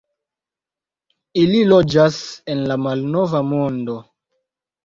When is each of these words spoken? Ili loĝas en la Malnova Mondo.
Ili 1.41 1.59
loĝas 1.73 2.17
en 2.55 2.65
la 2.73 2.79
Malnova 2.87 3.43
Mondo. 3.55 4.01